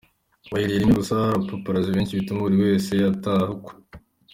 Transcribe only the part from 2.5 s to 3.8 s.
wese ataha ukwe.